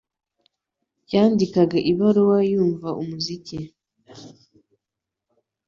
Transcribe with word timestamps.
Yandikaga 1.13 1.77
ibaruwa 1.91 2.37
yumva 2.51 2.89
umuziki. 3.01 3.57